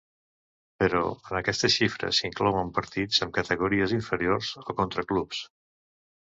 Però, 0.83 1.01
en 1.31 1.35
aquesta 1.39 1.69
xifra 1.73 2.09
s'hi 2.19 2.25
inclouen 2.29 2.71
partits 2.79 3.21
amb 3.27 3.35
categories 3.37 3.95
inferiors 3.99 4.51
o 4.63 4.77
contra 4.83 5.07
clubs. 5.13 5.45